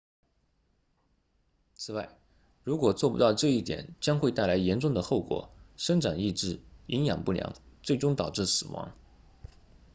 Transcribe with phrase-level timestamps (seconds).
[1.75, 2.09] 此外
[2.63, 8.95] 如果做不到这一点将会带来严重的后果生长抑制营养不良最终导致死亡